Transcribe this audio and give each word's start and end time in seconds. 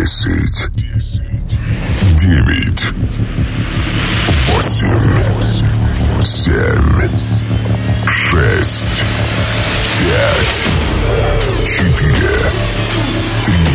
Десять. 0.00 0.68
Девять. 2.16 2.84
Восемь. 4.46 5.12
Семь. 6.24 7.10
Шесть. 8.08 9.02
Пять. 9.98 10.60
Четыре. 11.66 12.38
Три. 13.44 13.74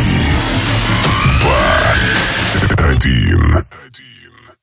Два. 1.38 1.62
Один. 2.88 3.42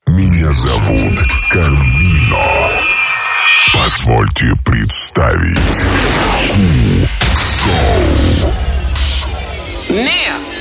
Меня 0.07 0.51
зовут 0.51 1.17
Карвино. 1.49 2.47
Позвольте 3.73 4.51
представить 4.65 5.79
Ку-шоу. 7.31 8.51
Now, 9.89 10.52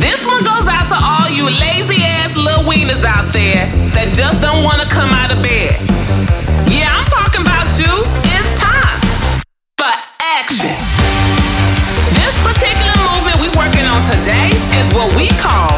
this 0.00 0.24
one 0.26 0.42
goes 0.42 0.66
out 0.66 0.88
to 0.88 0.98
all 0.98 1.28
you 1.28 1.44
lazy 1.44 2.02
ass 2.02 2.34
little 2.34 2.64
wieners 2.64 3.04
out 3.04 3.32
there 3.32 3.68
that 3.94 4.10
just 4.16 4.40
don't 4.40 4.64
want 4.64 4.80
to 4.82 4.88
come 4.88 5.12
out 5.12 5.30
of 5.30 5.38
bed. 5.44 5.76
Yeah, 6.66 6.88
I'm 6.88 7.06
talking 7.06 7.44
about 7.44 7.68
you. 7.78 7.92
It's 8.24 8.50
time 8.58 8.98
for 9.78 9.92
action. 10.40 10.74
This 12.16 12.34
particular 12.40 12.96
movement 13.12 13.36
we 13.44 13.48
working 13.54 13.86
on 13.86 14.00
today 14.08 14.50
is 14.80 14.88
what 14.96 15.12
we 15.14 15.28
call 15.38 15.69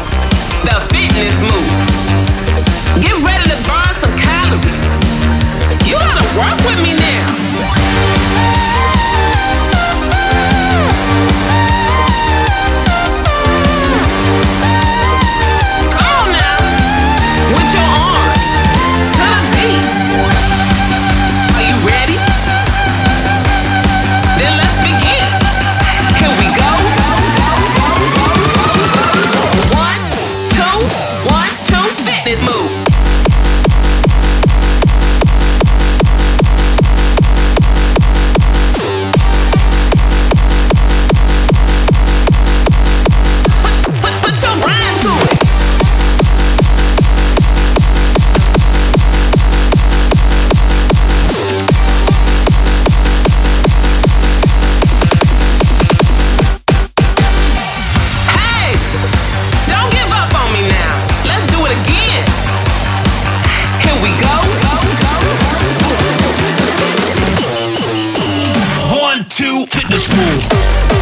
two, 69.29 69.65
fitness 69.67 70.09
move. 70.09 70.92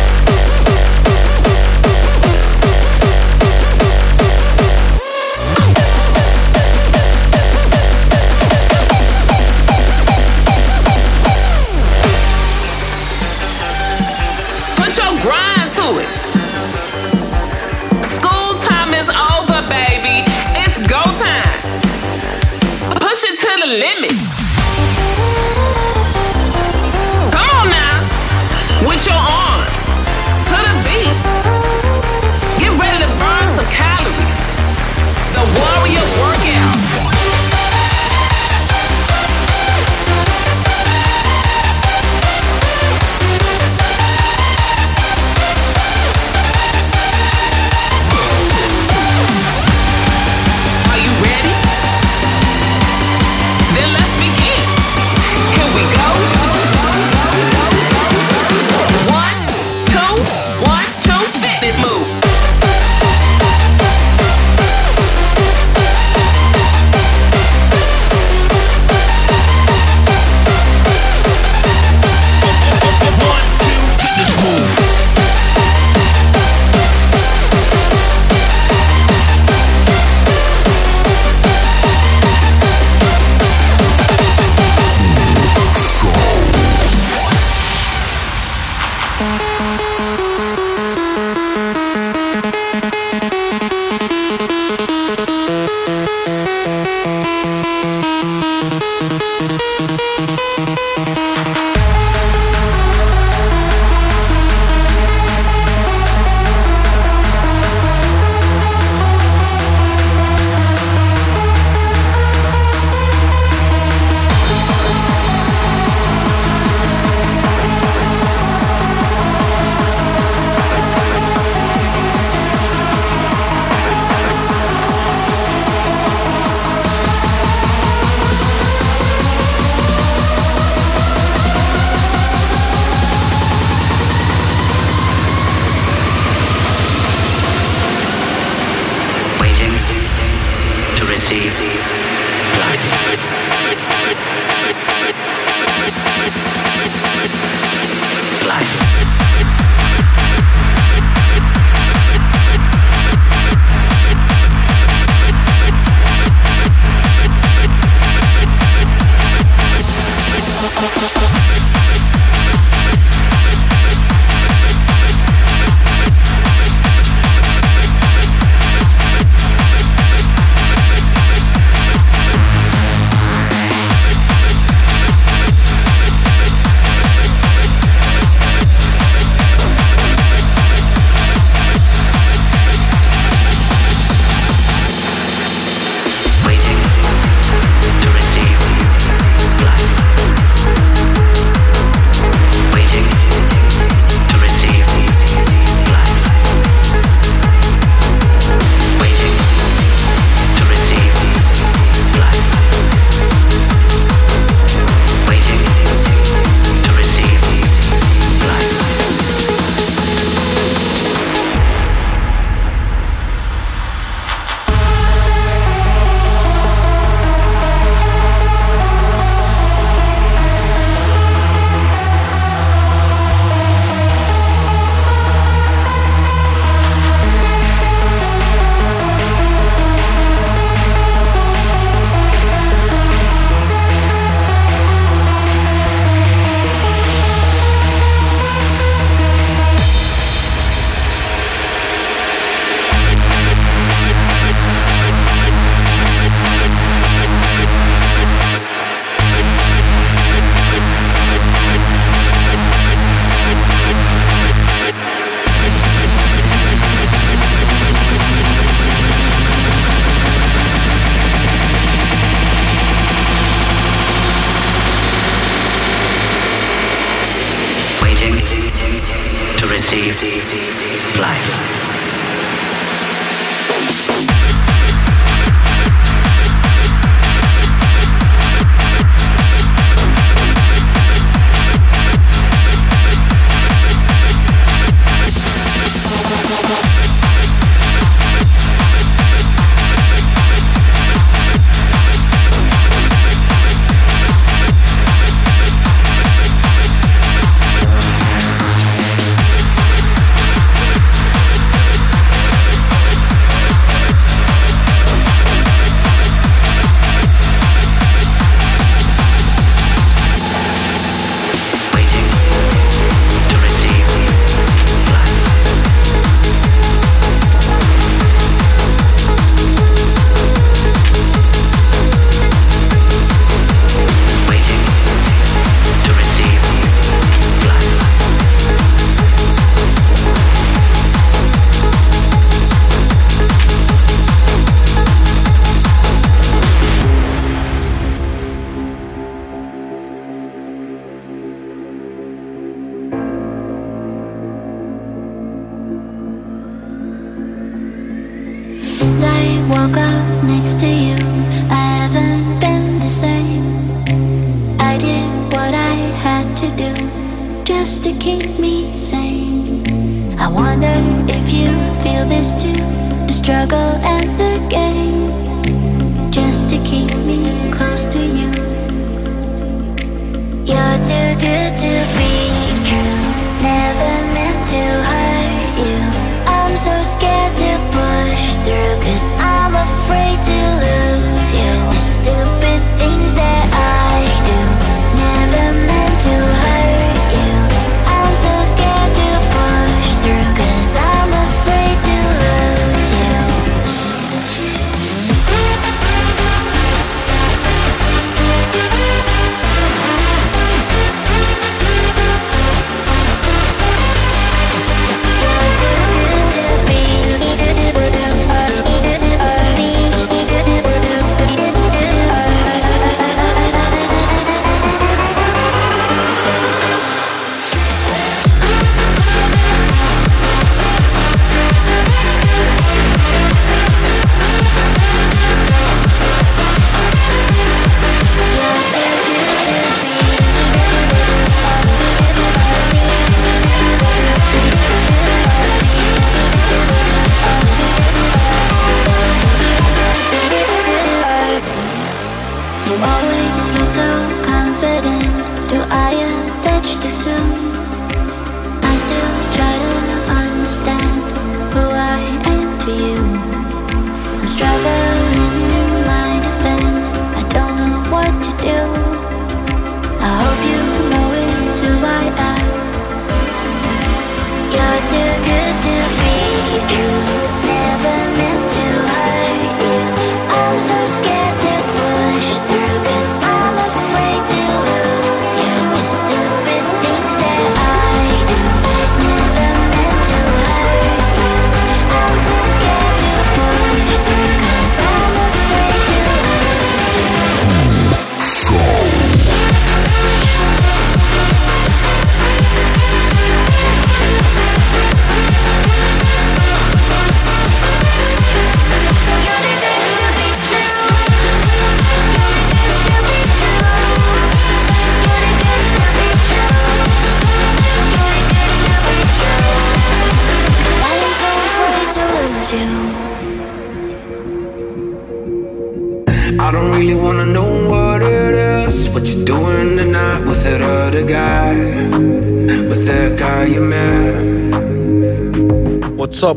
What's 362.63 363.49
up, 363.49 363.71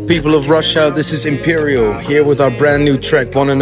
people 0.09 0.35
of 0.35 0.49
Russia? 0.49 0.93
This 0.95 1.13
is 1.13 1.25
Imperial 1.25 1.95
here 1.95 2.25
with 2.25 2.41
our 2.41 2.51
brand 2.51 2.85
new 2.85 2.99
track, 2.99 3.35
Wanna. 3.35 3.55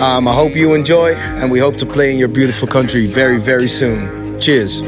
Um, 0.00 0.28
I 0.28 0.34
hope 0.34 0.54
you 0.54 0.74
enjoy, 0.74 1.14
and 1.14 1.50
we 1.50 1.58
hope 1.58 1.76
to 1.78 1.86
play 1.86 2.12
in 2.12 2.18
your 2.18 2.28
beautiful 2.28 2.68
country 2.68 3.06
very, 3.06 3.38
very 3.38 3.68
soon. 3.68 4.40
Cheers. 4.40 4.82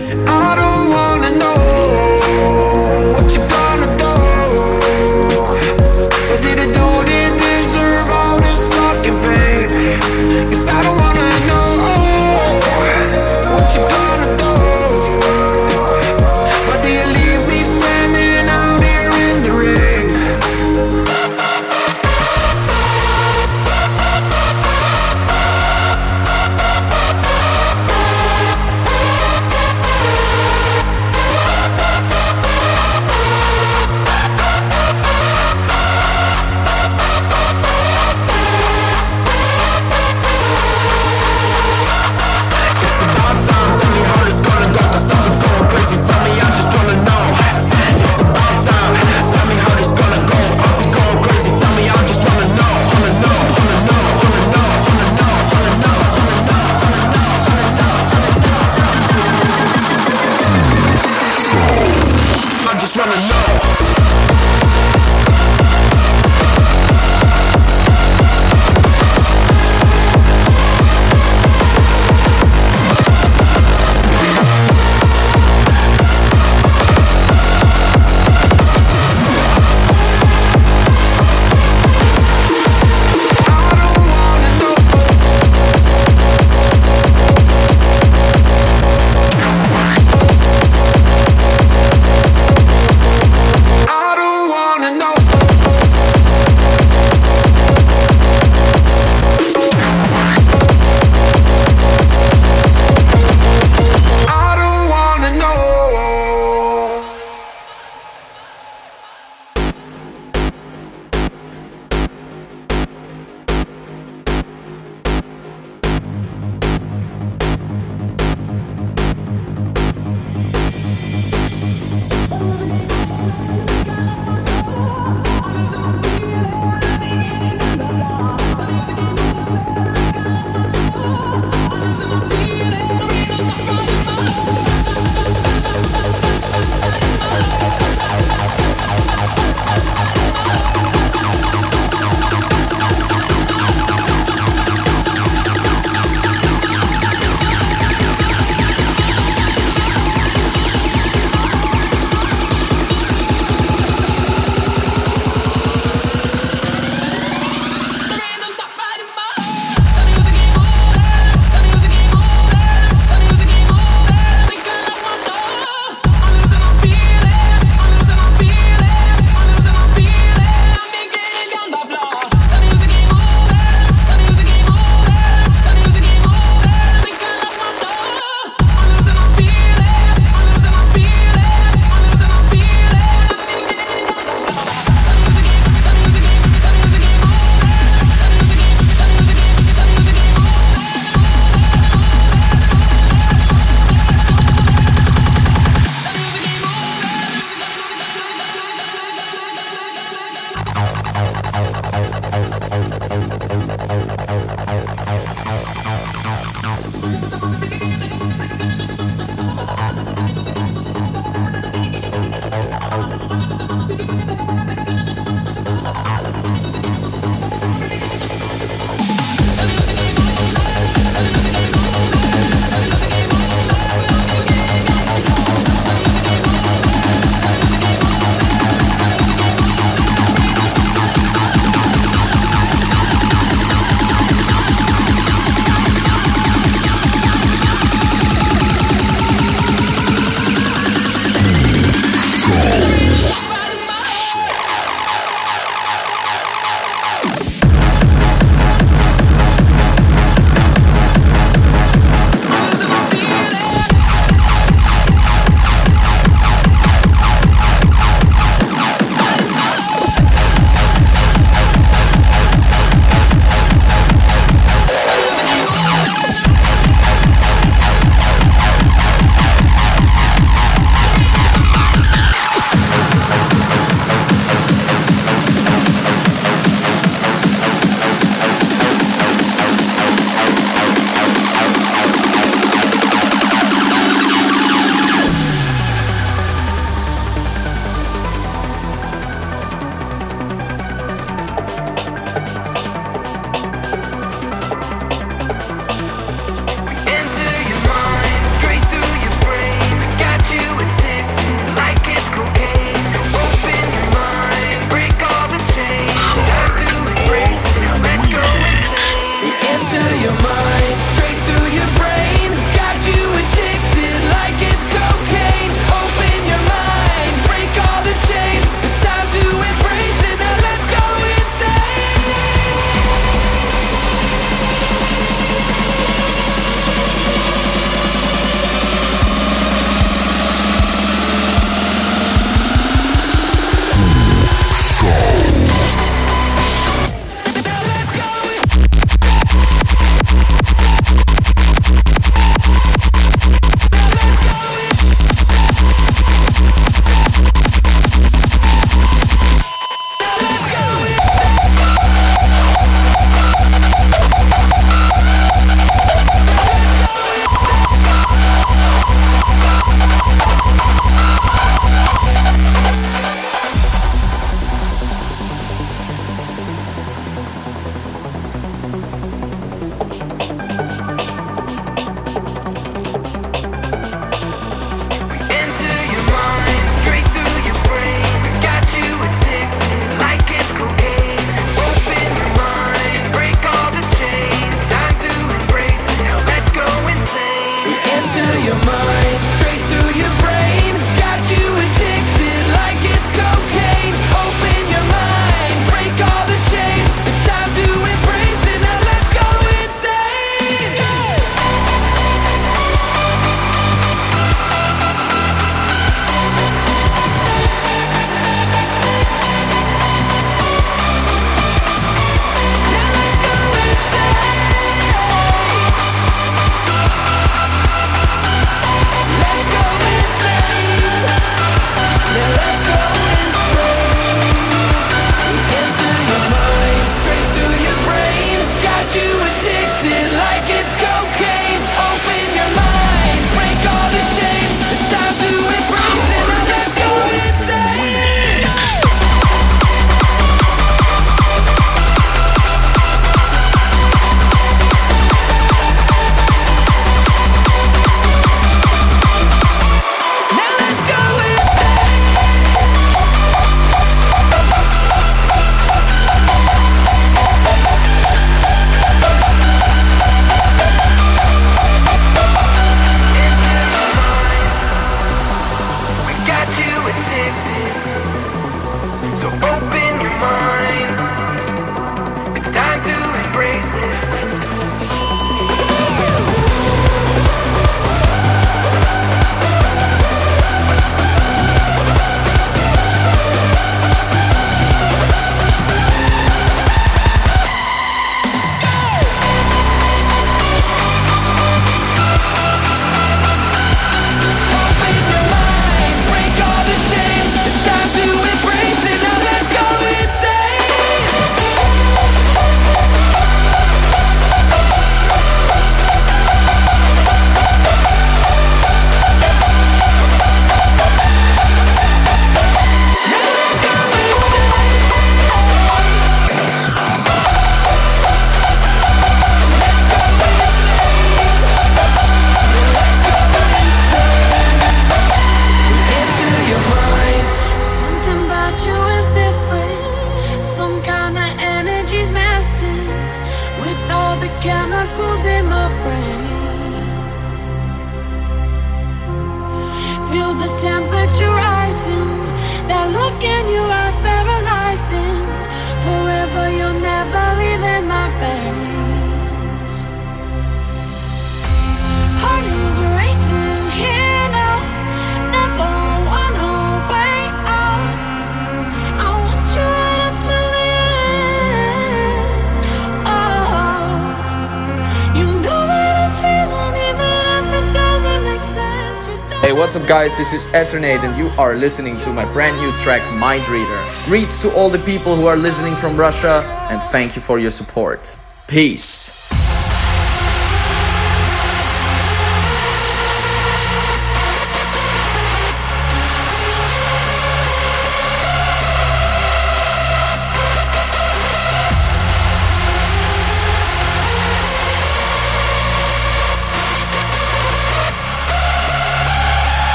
Guys? 570.11 570.37
This 570.37 570.53
is 570.53 570.73
Eternate, 570.73 571.23
and 571.23 571.39
you 571.39 571.51
are 571.57 571.77
listening 571.77 572.17
to 572.23 572.33
my 572.33 572.45
brand 572.53 572.77
new 572.79 572.91
track, 572.99 573.23
Mind 573.39 573.69
Reader. 573.69 574.05
Greets 574.25 574.59
to 574.59 574.75
all 574.75 574.91
the 574.91 574.99
people 574.99 575.37
who 575.37 575.47
are 575.47 575.55
listening 575.55 575.95
from 575.95 576.17
Russia, 576.17 576.65
and 576.91 577.01
thank 577.13 577.37
you 577.37 577.43
for 577.43 577.61
your 577.61 577.71
support. 577.71 578.37
Peace. 578.67 579.40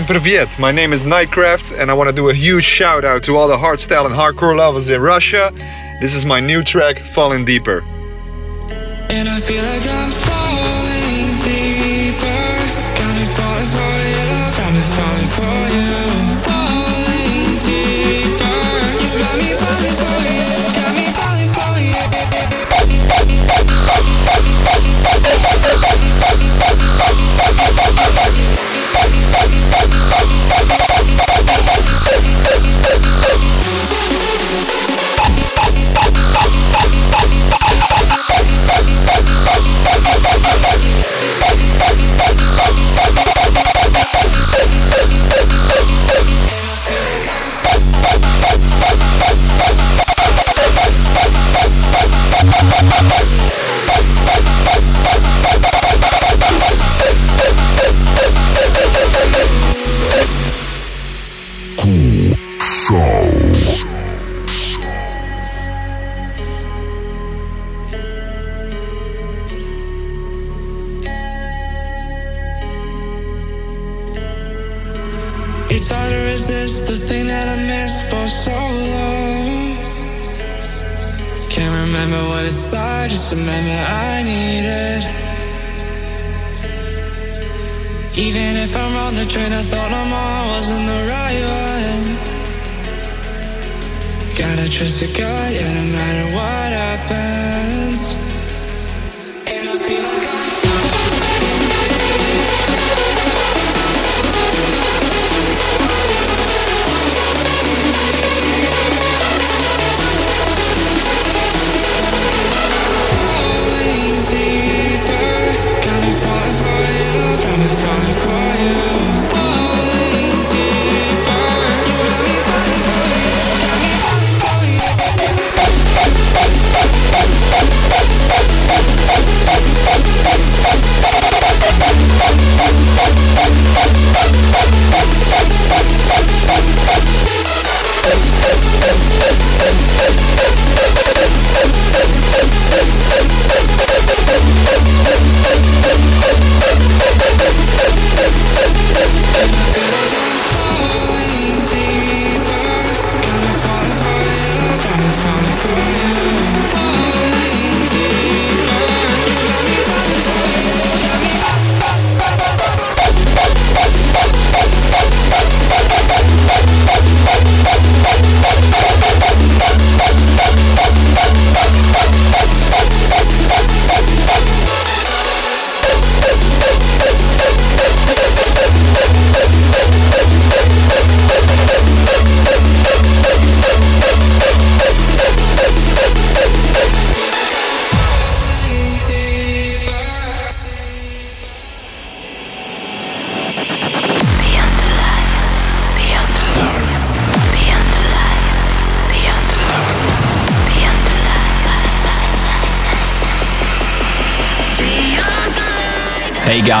And 0.00 0.58
my 0.58 0.72
name 0.72 0.94
is 0.94 1.04
Nightcraft 1.04 1.78
and 1.78 1.90
I 1.90 1.94
want 1.94 2.08
to 2.08 2.16
do 2.16 2.30
a 2.30 2.34
huge 2.34 2.64
shout 2.64 3.04
out 3.04 3.22
to 3.24 3.36
all 3.36 3.48
the 3.48 3.56
hardstyle 3.58 4.06
and 4.06 4.14
hardcore 4.14 4.56
lovers 4.56 4.88
in 4.88 4.98
Russia. 5.02 5.52
This 6.00 6.14
is 6.14 6.24
my 6.24 6.40
new 6.40 6.64
track, 6.64 7.00
Falling 7.00 7.44
Deeper. 7.44 7.84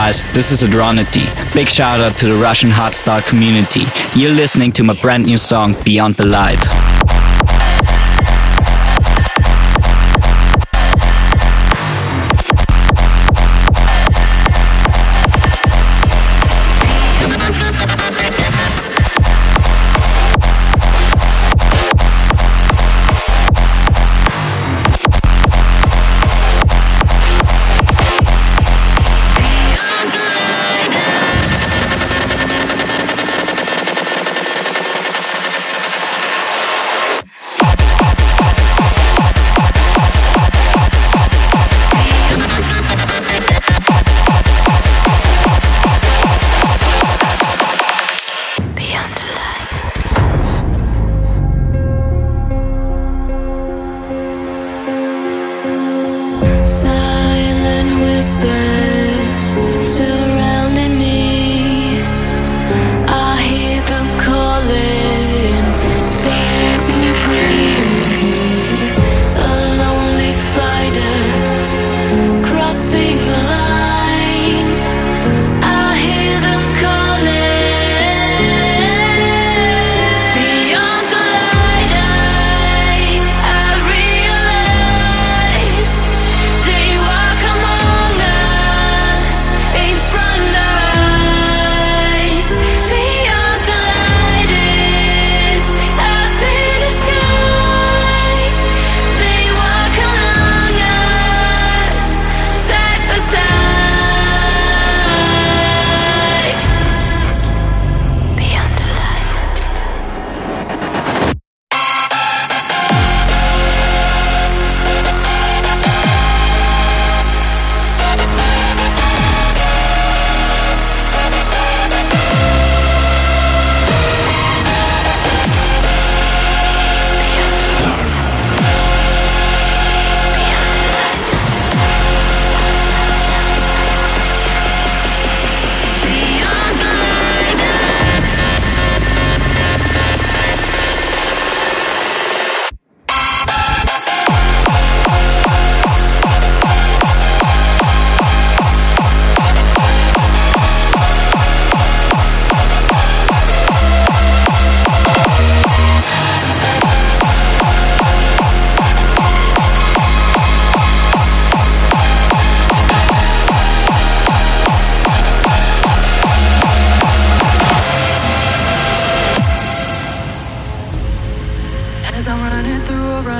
guys, 0.04 0.24
this 0.32 0.50
is 0.50 0.62
Adronity. 0.62 1.26
Big 1.52 1.68
shout 1.68 2.00
out 2.00 2.16
to 2.16 2.26
the 2.26 2.34
Russian 2.36 2.70
hardstyle 2.70 3.22
community. 3.28 3.82
You're 4.18 4.32
listening 4.32 4.72
to 4.72 4.82
my 4.82 4.94
brand 4.94 5.26
new 5.26 5.36
song, 5.36 5.76
Beyond 5.84 6.14
the 6.14 6.24
Light. 6.24 6.89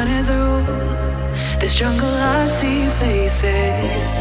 running 0.01 0.25
through 0.25 0.63
this 1.61 1.75
jungle. 1.75 2.09
I 2.09 2.47
see 2.47 2.89
faces. 3.01 4.21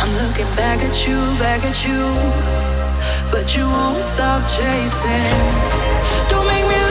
I'm 0.00 0.12
looking 0.22 0.50
back 0.54 0.78
at 0.88 1.06
you, 1.06 1.18
back 1.38 1.64
at 1.64 1.78
you, 1.86 2.02
but 3.32 3.56
you 3.56 3.64
won't 3.64 4.04
stop 4.04 4.42
chasing. 4.48 5.48
Don't 6.28 6.46
make 6.46 6.66
me. 6.68 6.87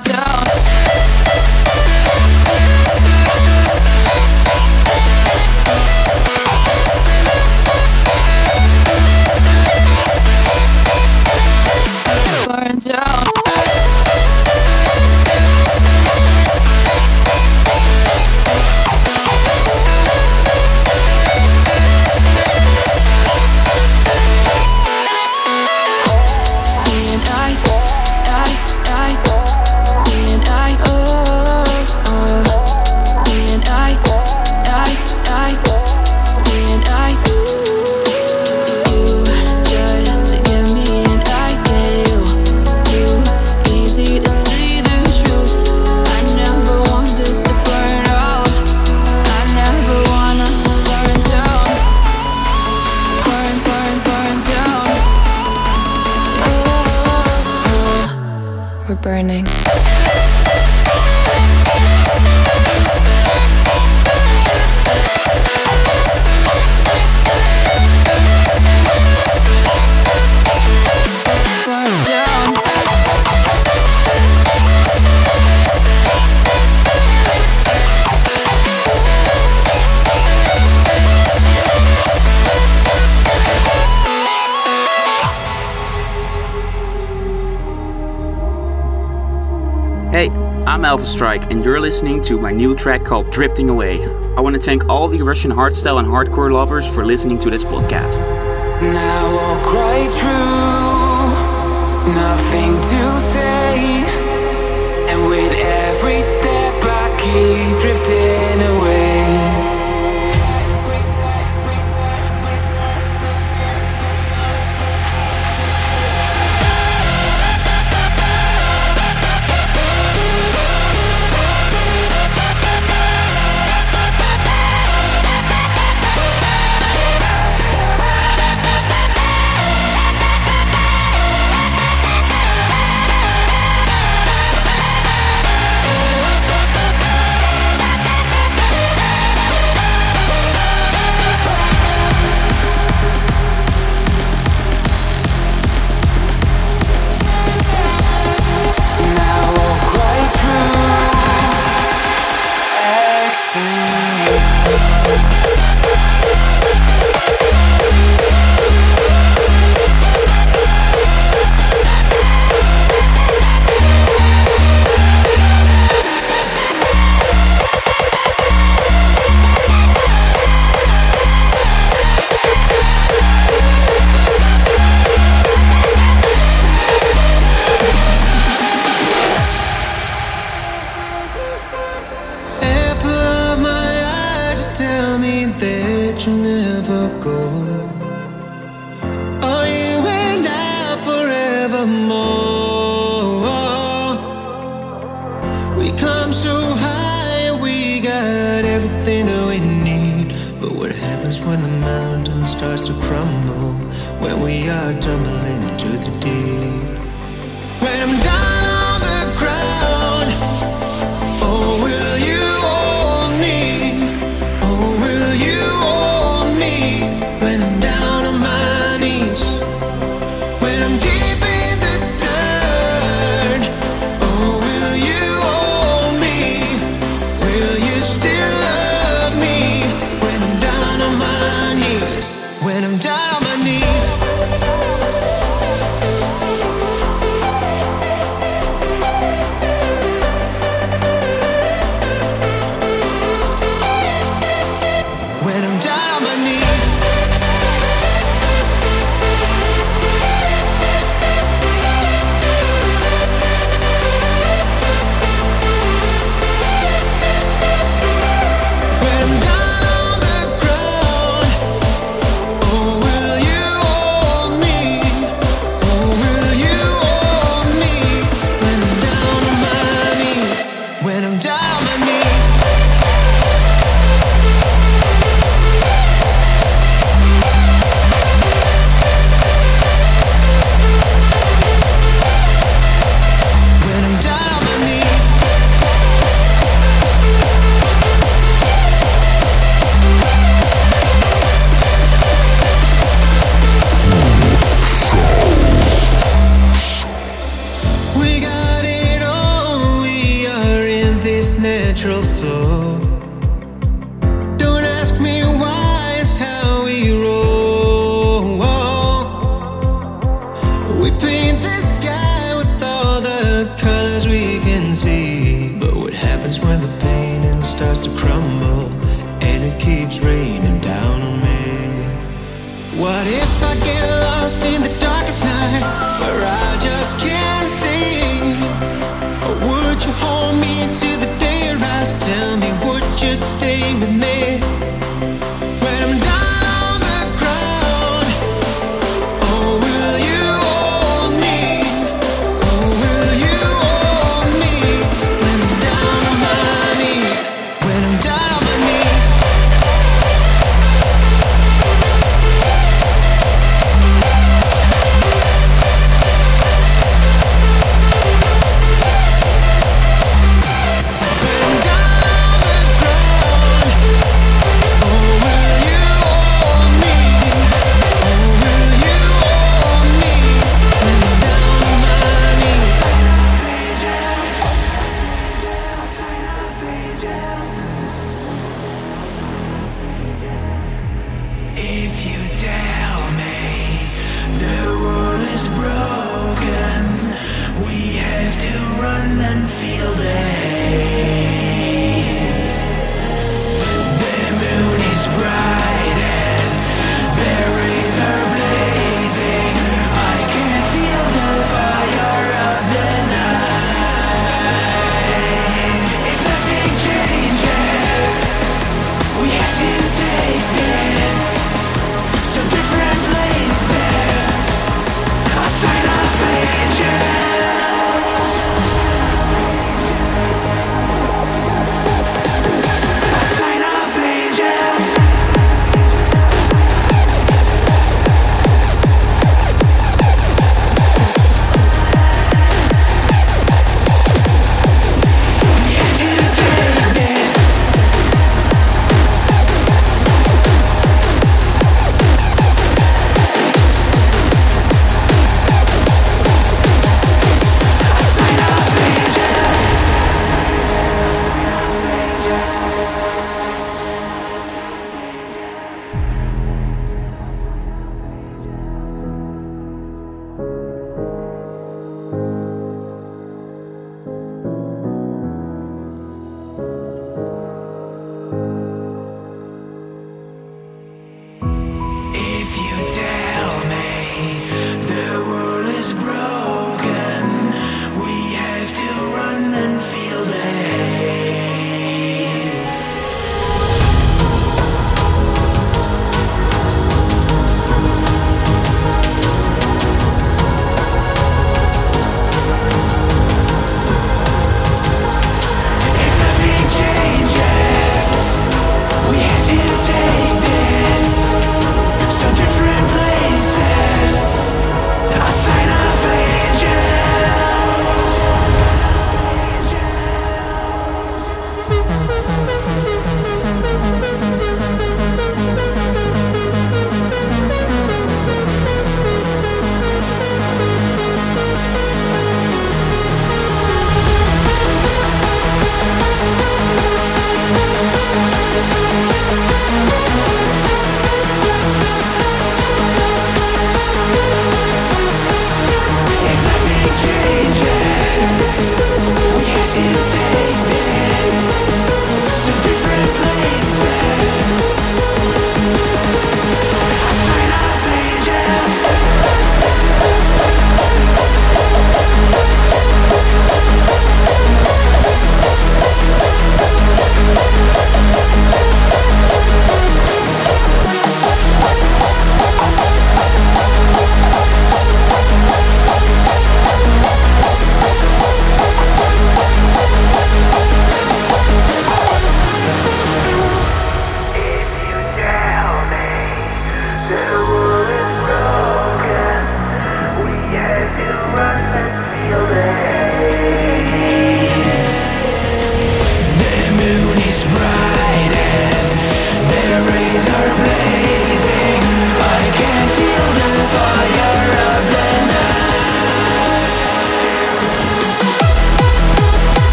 down. 0.00 1.29
Alpha 91.00 91.12
Strike, 91.12 91.50
and 91.50 91.64
you're 91.64 91.80
listening 91.80 92.20
to 92.20 92.38
my 92.38 92.50
new 92.50 92.74
track 92.74 93.06
called 93.06 93.30
Drifting 93.30 93.70
Away. 93.70 94.04
I 94.36 94.40
want 94.42 94.54
to 94.54 94.60
thank 94.60 94.86
all 94.86 95.08
the 95.08 95.22
Russian 95.22 95.50
hardstyle 95.50 95.98
and 95.98 96.06
hardcore 96.06 96.52
lovers 96.52 96.86
for 96.86 97.06
listening 97.06 97.38
to 97.38 97.48
this 97.48 97.64
podcast. 97.64 98.18
Now 98.82 99.26
I'll 99.38 99.64
cry 99.66 100.00
nothing 102.04 102.74
to 102.92 103.20
say, 103.32 104.04
and 105.08 105.30
with 105.30 105.54
every 105.54 106.20
step 106.20 106.84
I 106.84 107.16
keep 107.18 107.80
drifting. 107.80 108.29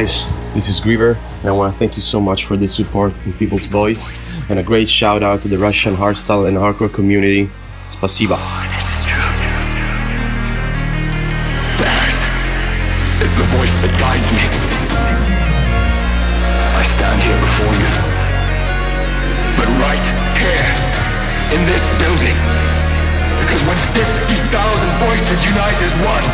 This 0.00 0.24
is 0.66 0.80
Griever, 0.80 1.20
and 1.40 1.48
I 1.50 1.52
want 1.52 1.74
to 1.74 1.78
thank 1.78 1.94
you 1.94 2.00
so 2.00 2.20
much 2.20 2.46
for 2.46 2.56
the 2.56 2.66
support 2.66 3.12
in 3.26 3.34
People's 3.34 3.66
Voice, 3.66 4.16
and 4.48 4.58
a 4.58 4.62
great 4.62 4.88
shout 4.88 5.22
out 5.22 5.42
to 5.42 5.48
the 5.48 5.58
Russian 5.58 5.94
hardstyle 5.94 6.48
and 6.48 6.56
hardcore 6.56 6.90
community. 6.90 7.50
That 11.76 12.16
is 13.20 13.28
the 13.36 13.44
voice 13.52 13.76
that 13.84 13.92
guides 14.00 14.24
me. 14.32 14.40
I 16.80 16.82
stand 16.96 17.20
here 17.20 17.36
before 17.36 17.76
you. 17.76 17.92
But 19.60 19.68
right 19.84 20.06
here, 20.40 20.64
in 21.52 21.60
this 21.68 21.84
building, 22.00 22.40
because 23.44 23.60
when 23.68 23.76
50,000 23.92 24.48
voices 24.96 25.44
unite 25.44 25.76
as 25.76 25.92
one, 26.00 26.24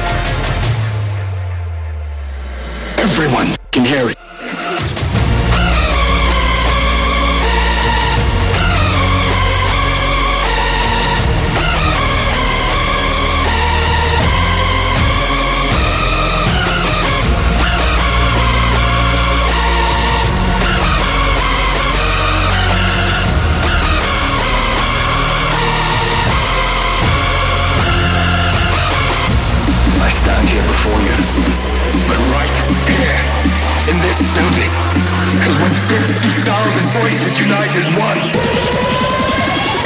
because 34.18 35.56
when 35.60 35.72
50,000 35.88 36.82
voices 37.00 37.38
unite 37.38 37.74
as 37.76 37.86
one, 37.98 38.18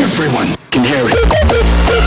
everyone 0.01 0.57
can 0.71 0.85
hear 0.85 1.09
it. 1.09 2.00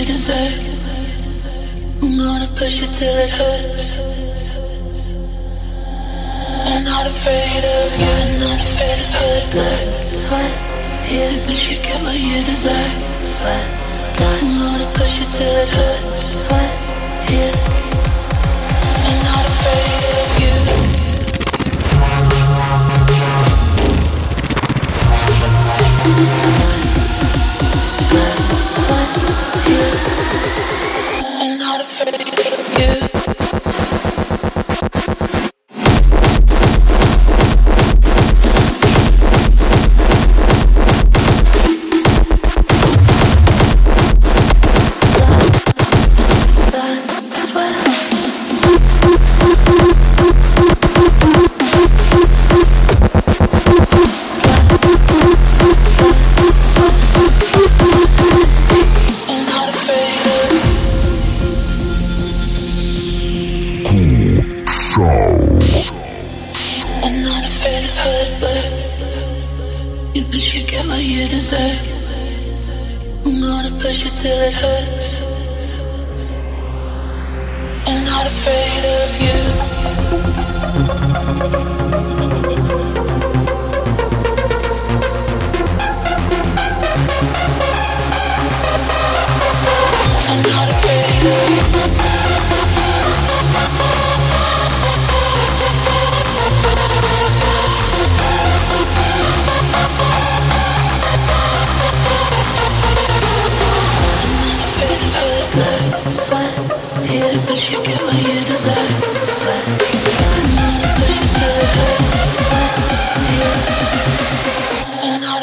You 0.00 0.06
deserve. 0.06 2.02
I'm 2.02 2.16
gonna 2.16 2.48
push 2.56 2.80
you 2.80 2.86
till 2.86 3.16
it 3.24 3.28
hurts. 3.28 3.84
I'm 6.72 6.84
not 6.84 7.06
afraid 7.06 7.62
of 7.76 8.00
you, 8.00 8.06
I'm 8.06 8.40
not 8.40 8.60
afraid 8.60 8.98
of 9.04 9.10
hurt, 9.18 9.44
blood, 9.52 10.08
sweat, 10.08 10.52
tears. 11.02 11.48
Wish 11.48 11.70
you 11.70 11.76
get 11.82 12.00
what 12.02 12.16
you 12.18 12.42
deserve. 12.44 13.02
Sweat. 13.36 13.66
I'm 14.24 14.48
gonna 14.62 14.88
push 14.96 15.20
you 15.20 15.26
till 15.36 15.54
it 15.64 15.68
hurts. 15.68 16.18
Sweat, 16.44 16.72
tears. 17.20 17.62
I'm 19.06 19.18
not 19.28 19.44
afraid 19.52 20.02
of 20.16 20.28
you. 20.34 20.39
I'm 31.22 31.58
not 31.58 31.80
afraid 31.80 32.20
of 32.20 33.02
you. 33.04 33.09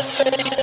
I'm 0.10 0.57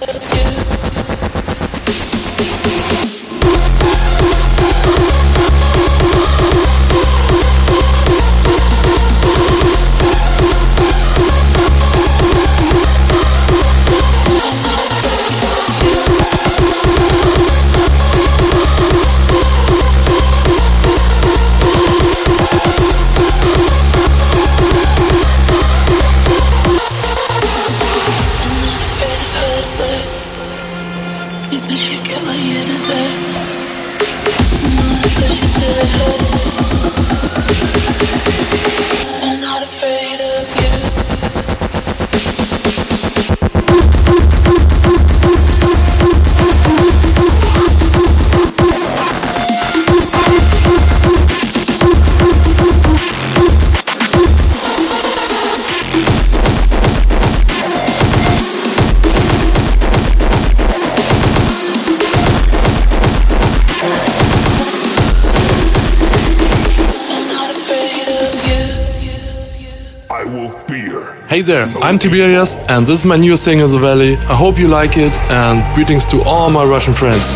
I'm 71.85 71.99
Tiberius, 71.99 72.57
and 72.71 72.87
this 72.87 73.01
is 73.01 73.05
my 73.05 73.17
new 73.17 73.37
single, 73.37 73.69
The 73.69 73.79
Valley. 73.79 74.17
I 74.17 74.35
hope 74.35 74.59
you 74.59 74.69
like 74.69 74.97
it, 74.97 75.15
and 75.31 75.63
greetings 75.75 76.07
to 76.07 76.23
all 76.23 76.49
my 76.49 76.65
Russian 76.65 76.95
friends. 76.95 77.35